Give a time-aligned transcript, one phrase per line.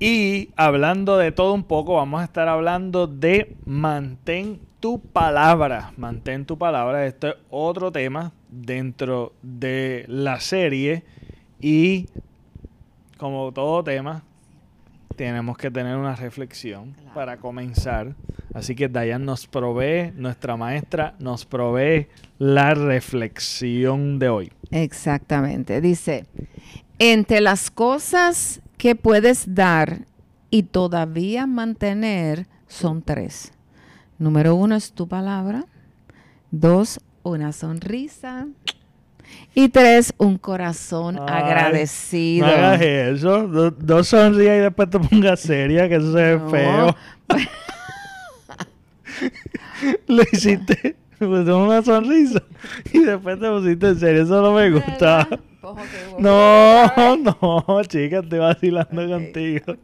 [0.00, 5.92] Y hablando de todo un poco, vamos a estar hablando de mantén tu palabra.
[5.96, 7.04] Mantén tu palabra.
[7.04, 11.02] Este es otro tema dentro de la serie.
[11.60, 12.06] Y
[13.16, 14.22] como todo tema,
[15.16, 18.14] tenemos que tener una reflexión para comenzar.
[18.54, 22.06] Así que Dayan nos provee, nuestra maestra nos provee
[22.38, 24.52] la reflexión de hoy.
[24.70, 25.80] Exactamente.
[25.80, 26.26] Dice,
[27.00, 30.06] entre las cosas que puedes dar
[30.50, 33.52] y todavía mantener son tres.
[34.18, 35.66] Número uno es tu palabra.
[36.50, 38.46] Dos, una sonrisa.
[39.54, 42.46] Y tres, un corazón agradecido.
[42.46, 43.74] No hagas eso.
[43.86, 46.96] No, sonrías y después te pongas seria, que eso se ve feo.
[50.06, 52.42] Lo hiciste, pusiste una sonrisa
[52.92, 54.22] y después te pusiste en serio.
[54.22, 55.28] Eso no me gusta.
[56.18, 59.76] No, no, chica, estoy vacilando contigo.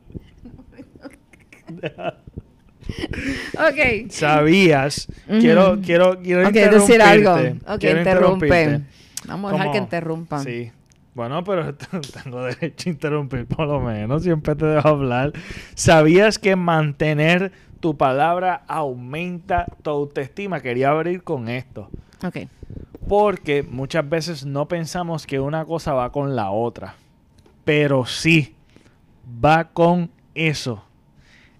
[3.55, 4.11] ok.
[4.11, 5.09] Sabías.
[5.27, 7.35] Quiero, quiero, quiero okay, decir algo.
[7.67, 8.83] Ok, interrumpe.
[9.27, 10.45] Vamos a dejar que interrumpan.
[10.45, 10.71] Sí.
[11.15, 11.75] Bueno, pero
[12.25, 14.23] tengo derecho a interrumpir por lo menos.
[14.23, 15.33] Siempre te dejo hablar.
[15.75, 20.61] ¿Sabías que mantener tu palabra aumenta tu autoestima?
[20.61, 21.89] Quería abrir con esto.
[22.23, 22.39] Ok.
[23.09, 26.95] Porque muchas veces no pensamos que una cosa va con la otra.
[27.65, 28.55] Pero sí,
[29.45, 30.85] va con eso.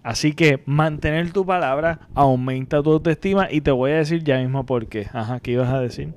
[0.03, 4.65] Así que mantener tu palabra aumenta tu autoestima y te voy a decir ya mismo
[4.65, 5.07] por qué.
[5.11, 6.13] Ajá, ¿qué ibas a decir?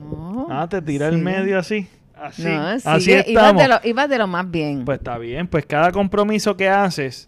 [0.00, 0.46] No.
[0.48, 1.88] Ah, te tira el medio así.
[2.14, 4.84] Así, no, así ibas de, lo, ibas de lo más bien.
[4.84, 7.26] Pues está bien, pues cada compromiso que haces,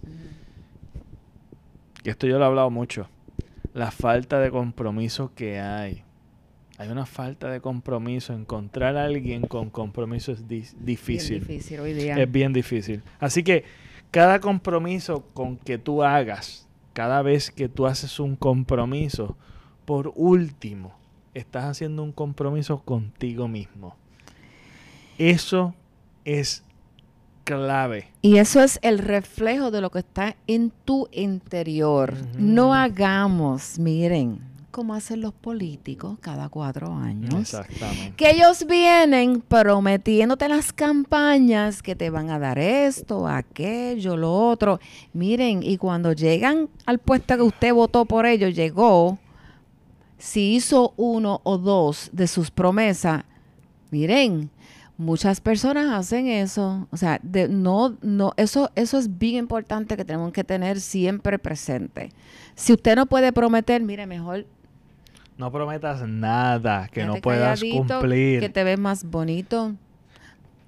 [2.05, 3.09] y esto yo lo he hablado mucho,
[3.73, 6.05] la falta de compromiso que hay.
[6.79, 8.33] Hay una falta de compromiso.
[8.33, 11.43] Encontrar a alguien con compromiso es difícil.
[11.43, 12.17] Es difícil hoy día.
[12.17, 13.03] Es bien difícil.
[13.21, 13.65] Así que
[14.11, 19.37] cada compromiso con que tú hagas, cada vez que tú haces un compromiso,
[19.85, 20.95] por último,
[21.35, 23.97] estás haciendo un compromiso contigo mismo.
[25.19, 25.75] Eso
[26.25, 26.65] es
[27.45, 28.09] clave.
[28.23, 32.15] Y eso es el reflejo de lo que está en tu interior.
[32.37, 34.41] No hagamos, miren,
[34.75, 37.33] como hacen los políticos cada cuatro años.
[37.33, 38.17] Exactamente.
[38.17, 44.81] Que ellos vienen prometiéndote las campañas que te van a dar esto, aquello, lo otro.
[45.13, 49.17] Miren, y cuando llegan al puesto que usted votó por ellos, llegó,
[50.19, 53.23] si hizo uno o dos de sus promesas,
[53.93, 54.51] miren,
[54.97, 56.89] muchas personas hacen eso.
[56.91, 61.39] O sea, de, no, no, eso, eso es bien importante que tenemos que tener siempre
[61.39, 62.11] presente.
[62.57, 64.47] Si usted no puede prometer, mire, mejor
[65.37, 68.41] no prometas nada que no puedas cumplir.
[68.41, 69.75] Que te ves más bonito.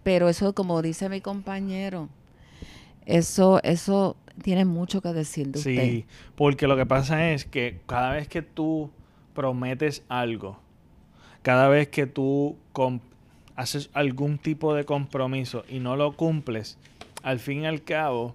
[0.03, 2.09] Pero eso, como dice mi compañero,
[3.07, 5.83] eso, eso tiene mucho que decir de usted.
[5.83, 6.07] Sí,
[6.37, 8.91] porque lo que pasa es que cada vez que tú
[9.35, 10.61] prometes algo,
[11.43, 12.57] cada vez que tú
[13.57, 16.79] haces algún tipo de compromiso y no lo cumples,
[17.23, 18.35] al fin y al cabo,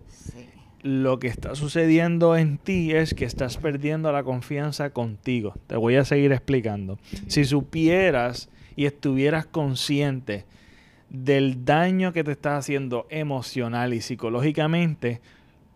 [0.81, 5.53] lo que está sucediendo en ti es que estás perdiendo la confianza contigo.
[5.67, 6.97] Te voy a seguir explicando.
[7.27, 10.45] Si supieras y estuvieras consciente
[11.09, 15.21] del daño que te estás haciendo emocional y psicológicamente,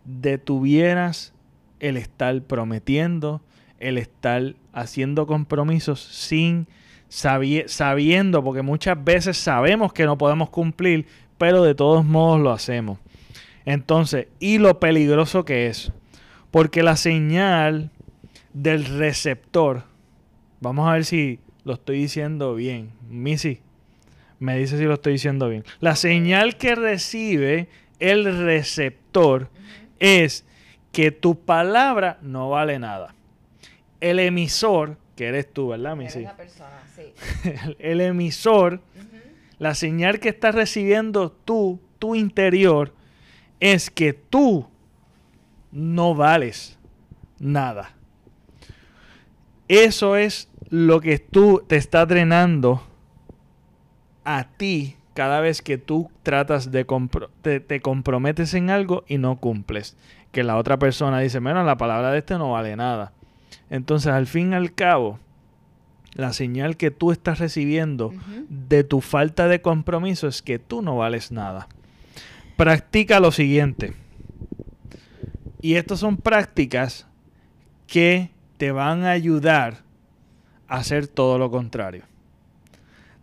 [0.06, 1.34] detuvieras
[1.80, 3.42] el estar prometiendo,
[3.80, 6.68] el estar haciendo compromisos sin
[7.08, 11.06] sabiendo, porque muchas veces sabemos que no podemos cumplir,
[11.38, 12.98] pero de todos modos lo hacemos.
[13.66, 15.92] Entonces, y lo peligroso que es.
[16.52, 17.92] Porque la señal
[18.54, 19.84] del receptor,
[20.62, 22.92] vamos a ver si lo estoy diciendo bien.
[23.10, 23.60] Missy,
[24.40, 25.66] me dice si lo estoy diciendo bien.
[25.80, 27.68] La señal que recibe
[28.00, 29.50] el receptor
[30.00, 30.46] es
[30.92, 33.14] que tu palabra no vale nada.
[34.00, 36.26] El emisor, que eres tú, ¿verdad, Missy?
[37.80, 38.80] el, emisor,
[39.60, 42.94] la señal que está recibiendo tú, tu interior,
[43.60, 44.68] es que tú
[45.72, 46.78] no vales
[47.40, 47.94] nada.
[49.68, 52.84] Eso es lo que tú te está drenando
[54.24, 56.86] a ti cada vez que tú tratas de
[57.42, 59.98] te, comprometes en algo y no cumples.
[60.32, 63.14] Que la otra persona dice, bueno, la palabra de este no vale nada.
[63.70, 65.20] Entonces, al fin y al cabo,
[66.14, 68.14] la señal que tú estás recibiendo
[68.50, 71.68] de tu falta de compromiso es que tú no vales nada
[72.58, 73.94] practica lo siguiente.
[75.62, 77.08] Y estas son prácticas
[77.88, 79.84] que te van a ayudar
[80.68, 82.04] a hacer todo lo contrario.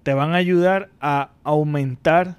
[0.03, 2.37] Te van a ayudar a aumentar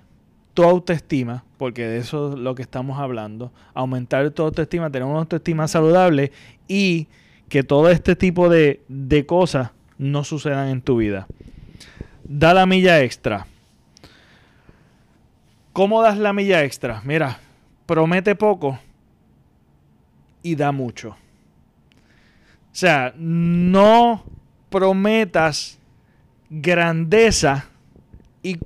[0.54, 5.20] tu autoestima, porque de eso es lo que estamos hablando, aumentar tu autoestima, tener una
[5.20, 6.32] autoestima saludable
[6.68, 7.08] y
[7.50, 11.28] que todo este tipo de, de cosas no sucedan en tu vida.
[12.24, 13.48] Da la milla extra.
[15.74, 17.02] ¿Cómo das la milla extra?
[17.04, 17.40] Mira,
[17.88, 18.78] promete poco
[20.44, 21.10] y da mucho.
[21.10, 24.24] O sea, no
[24.70, 25.80] prometas
[26.50, 27.70] grandeza
[28.44, 28.60] y,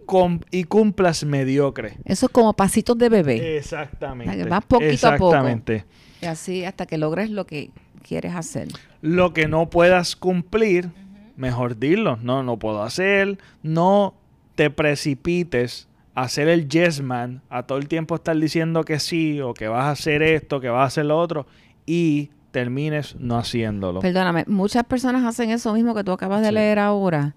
[0.52, 1.98] y cumplas mediocre.
[2.04, 3.58] Eso es como pasitos de bebé.
[3.58, 4.44] Exactamente.
[4.44, 5.76] Vas poquito Exactamente.
[5.78, 5.94] a poco.
[6.22, 7.72] Y así hasta que logres lo que
[8.02, 8.68] quieres hacer.
[9.02, 10.90] Lo que no puedas cumplir,
[11.38, 12.18] mejor dilo.
[12.22, 13.38] No, no puedo hacer.
[13.64, 14.14] No
[14.56, 15.88] te precipites
[16.24, 19.86] hacer el yes man, a todo el tiempo estar diciendo que sí, o que vas
[19.86, 21.46] a hacer esto, que vas a hacer lo otro,
[21.86, 24.00] y termines no haciéndolo.
[24.00, 27.36] Perdóname, muchas personas hacen eso mismo que tú acabas de leer ahora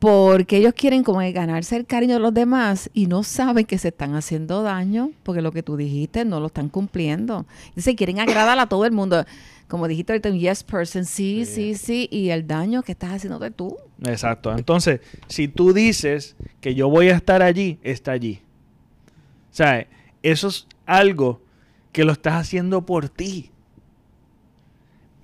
[0.00, 3.88] porque ellos quieren como ganarse el cariño de los demás y no saben que se
[3.88, 7.44] están haciendo daño porque lo que tú dijiste no lo están cumpliendo.
[7.76, 9.26] Dice, quieren agradar a todo el mundo.
[9.70, 13.38] Como dijiste ahorita, un yes person, sí, sí, sí, y el daño que estás haciendo
[13.38, 13.76] de tú.
[14.02, 14.52] Exacto.
[14.52, 18.40] Entonces, si tú dices que yo voy a estar allí, está allí.
[19.52, 19.86] O sea,
[20.24, 21.40] eso es algo
[21.92, 23.52] que lo estás haciendo por ti.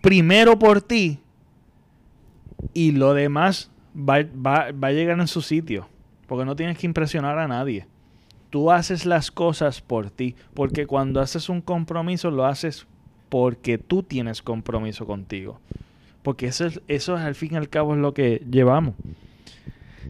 [0.01, 1.19] Primero por ti
[2.73, 5.89] y lo demás va, va, a llegar en su sitio.
[6.29, 7.89] Porque no tienes que impresionar a nadie.
[8.51, 10.37] Tú haces las cosas por ti.
[10.55, 12.87] Porque cuando haces un compromiso, lo haces
[13.29, 15.61] porque tú tienes compromiso contigo.
[16.23, 18.95] Porque eso es, eso es al fin y al cabo es lo que llevamos.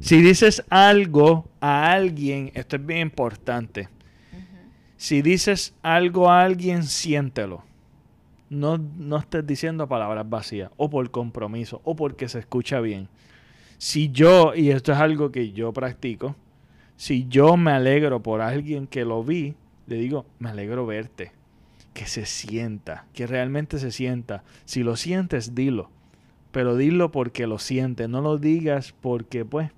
[0.00, 3.88] Si dices algo a alguien, esto es bien importante.
[4.96, 7.62] Si dices algo a alguien, siéntelo.
[8.48, 13.08] No, no estés diciendo palabras vacías, o por compromiso, o porque se escucha bien
[13.78, 16.36] si yo, y esto es algo que yo practico,
[16.96, 19.54] si yo me alegro por alguien que lo vi,
[19.86, 21.32] le digo, me alegro verte,
[21.96, 24.44] que se sienta, que realmente se sienta.
[24.66, 25.88] Si lo sientes, dilo,
[26.52, 29.70] pero dilo porque lo sientes, no lo digas porque pues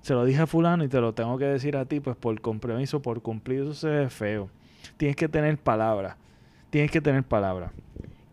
[0.00, 2.40] se lo dije a fulano y te lo tengo que decir a ti, pues por
[2.40, 4.48] compromiso, por cumplir, eso se ve feo.
[4.96, 6.16] Tienes que tener palabra,
[6.70, 7.70] tienes que tener palabra.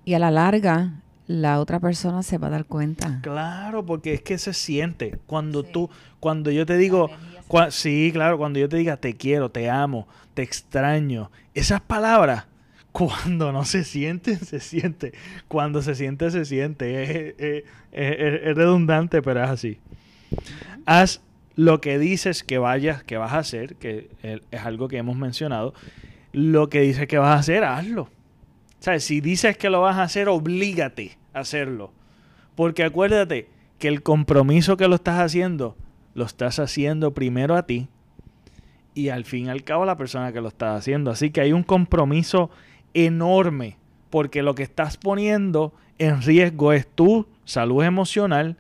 [0.06, 3.20] Y a la larga, la otra persona se va a dar cuenta.
[3.22, 5.20] Claro, porque es que se siente.
[5.26, 5.90] Cuando tú,
[6.22, 7.10] cuando yo te digo,
[7.70, 12.46] sí, claro, cuando yo te diga te quiero, te amo, te extraño, esas palabras,
[12.96, 15.12] cuando no se sienten, se siente.
[15.50, 17.36] Cuando se siente, se siente.
[17.92, 19.80] Es, redundante, pero es así.
[20.86, 21.22] Haz
[21.56, 25.74] lo que dices que vayas, que vas a hacer, que es algo que hemos mencionado.
[26.32, 28.10] Lo que dices que vas a hacer, hazlo.
[29.00, 31.92] Si dices que lo vas a hacer, oblígate a hacerlo.
[32.56, 35.76] Porque acuérdate que el compromiso que lo estás haciendo,
[36.14, 37.90] lo estás haciendo primero a ti
[38.94, 41.12] y al fin y al cabo a la persona que lo está haciendo.
[41.12, 42.50] Así que hay un compromiso
[42.96, 43.78] enorme
[44.10, 48.58] porque lo que estás poniendo en riesgo es tu salud emocional,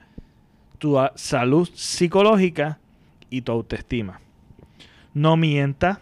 [0.78, 2.78] tu salud psicológica
[3.32, 4.20] y tu autoestima.
[5.14, 6.00] No mientas,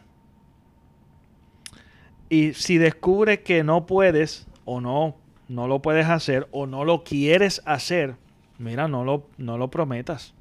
[2.34, 5.16] y si descubres que no puedes o no,
[5.48, 8.16] no lo puedes hacer o no lo quieres hacer,
[8.58, 10.34] mira, no lo, no lo prometas.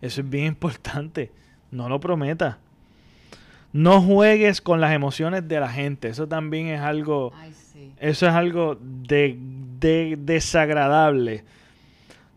[0.00, 1.32] Eso es bien importante.
[1.72, 2.58] No lo prometas.
[3.72, 6.08] No juegues con las emociones de la gente.
[6.08, 7.32] Eso también es algo.
[7.98, 9.38] Eso es algo de,
[9.78, 11.44] de, desagradable.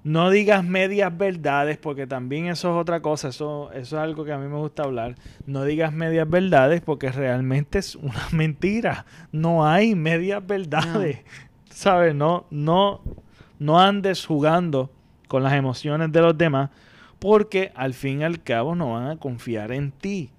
[0.03, 4.33] No digas medias verdades, porque también eso es otra cosa, eso, eso es algo que
[4.33, 5.15] a mí me gusta hablar.
[5.45, 9.05] No digas medias verdades porque realmente es una mentira.
[9.31, 11.19] No hay medias verdades.
[11.69, 12.13] ¿Sabes?
[12.13, 13.01] No, no,
[13.59, 14.91] no andes jugando
[15.29, 16.69] con las emociones de los demás
[17.23, 20.29] porque al fin y al cabo no van a confiar en ti.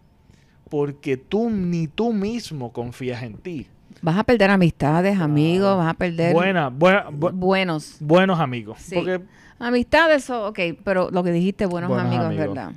[0.75, 3.69] Porque tú ni tú mismo confías en ti.
[4.03, 7.99] Vas a perder amistades, amigos, vas a perder buena, buenos.
[8.01, 8.85] Buenos amigos.
[8.93, 9.21] Porque
[9.61, 12.73] Amistades, ok, pero lo que dijiste, buenos, amigos, ¿verdad?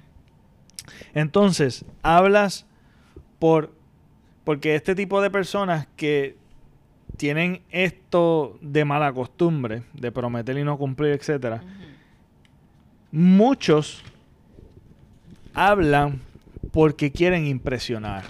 [1.16, 2.68] Entonces, hablas
[3.39, 3.74] por.
[4.44, 6.38] Porque este tipo de personas que
[7.18, 11.63] tienen esto de mala costumbre, de prometer y no cumplir, etcétera,
[13.12, 14.04] muchos
[15.56, 16.26] hablan
[16.77, 18.25] porque quieren impresionar.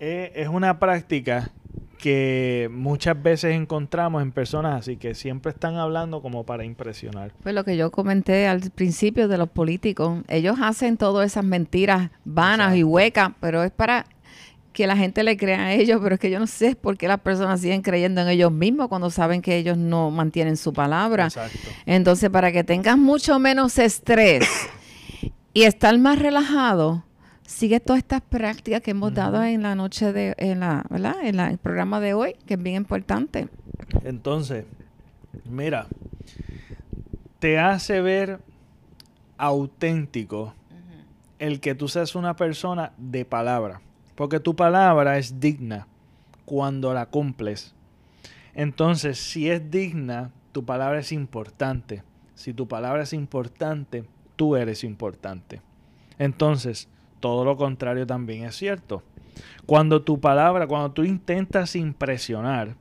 [0.00, 1.52] es una práctica
[1.96, 7.30] que muchas veces encontramos en personas así que siempre están hablando como para impresionar.
[7.40, 12.10] Pues lo que yo comenté al principio de los políticos, ellos hacen todas esas mentiras
[12.24, 14.06] vanas y huecas, pero es para
[14.72, 17.06] que la gente le crea a ellos, pero es que yo no sé por qué
[17.06, 21.26] las personas siguen creyendo en ellos mismos cuando saben que ellos no mantienen su palabra.
[21.26, 21.60] Exacto.
[21.86, 24.48] Entonces, para que tengas mucho menos estrés
[25.54, 27.04] y estar más relajado,
[27.46, 31.16] sigue todas estas prácticas que hemos dado en la noche de, en la, ¿verdad?
[31.22, 33.48] En la- el programa de hoy, que es bien importante.
[34.02, 34.64] Entonces,
[35.48, 35.86] mira,
[37.38, 38.40] te hace ver
[39.38, 40.54] auténtico
[41.38, 43.80] el que tú seas una persona de palabra.
[44.14, 45.86] Porque tu palabra es digna
[46.44, 47.74] cuando la cumples.
[48.54, 52.02] Entonces, si es digna, tu palabra es importante.
[52.34, 54.04] Si tu palabra es importante,
[54.36, 55.60] tú eres importante.
[56.18, 56.88] Entonces,
[57.20, 59.02] todo lo contrario también es cierto.
[59.66, 62.76] Cuando tu palabra, cuando tú intentas impresionar,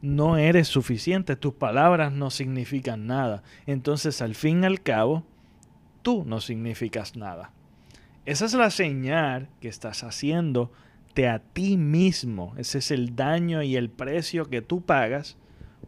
[0.00, 3.42] no eres suficiente, tus palabras no significan nada.
[3.66, 5.24] Entonces, al fin y al cabo,
[6.02, 7.52] tú no significas nada.
[8.26, 12.54] Esa es la señal que estás haciéndote a ti mismo.
[12.56, 15.36] Ese es el daño y el precio que tú pagas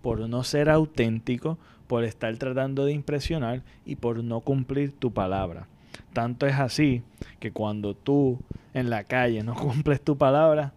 [0.00, 5.69] por no ser auténtico, por estar tratando de impresionar y por no cumplir tu palabra.
[6.12, 7.03] Tanto es así
[7.41, 8.41] que cuando tú
[8.73, 10.73] en la calle no cumples tu palabra,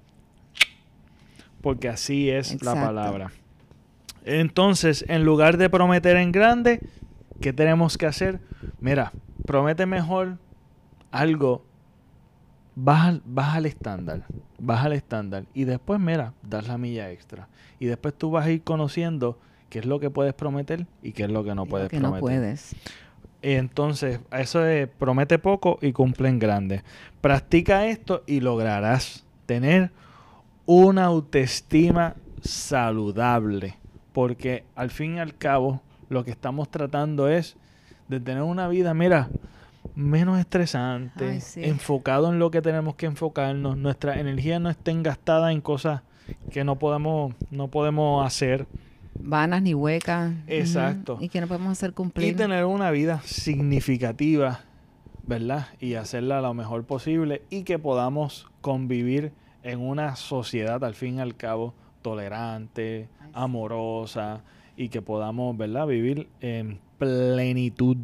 [1.61, 3.31] porque así es la palabra.
[4.25, 6.81] Entonces, en lugar de prometer en grande,
[7.39, 8.39] ¿qué tenemos que hacer?
[8.79, 9.13] Mira,
[9.45, 10.37] promete mejor
[11.11, 11.65] algo,
[12.75, 14.25] baja, baja el estándar,
[14.59, 17.47] baja el estándar y después, mira, das la milla extra.
[17.79, 21.23] Y después tú vas a ir conociendo qué es lo que puedes prometer y qué
[21.23, 22.19] es lo que no puedes que prometer.
[22.19, 22.75] no puedes.
[23.41, 26.83] Entonces, eso es promete poco y cumple en grande.
[27.21, 29.91] Practica esto y lograrás tener
[30.65, 33.75] una autoestima saludable.
[34.13, 37.55] Porque al fin y al cabo, lo que estamos tratando es
[38.07, 39.29] de tener una vida, mira,
[39.95, 41.63] menos estresante, Ay, sí.
[41.63, 43.77] enfocado en lo que tenemos que enfocarnos.
[43.77, 46.01] Nuestra energía no esté gastada en cosas
[46.51, 48.65] que no podemos, no podemos hacer.
[49.19, 50.33] Vanas ni huecas.
[50.47, 51.17] Exacto.
[51.19, 52.35] Y que no podemos hacer Y cumplir.
[52.35, 54.61] tener una vida significativa,
[55.25, 55.67] ¿verdad?
[55.79, 59.31] Y hacerla lo mejor posible y que podamos convivir
[59.63, 64.43] en una sociedad al fin y al cabo tolerante, amorosa
[64.77, 65.87] y que podamos, ¿verdad?
[65.87, 67.97] Vivir en plenitud.